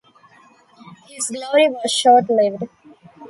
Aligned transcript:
His 1.07 1.27
glory 1.29 1.69
was 1.69 1.91
short 1.91 2.27
lived. 2.27 2.63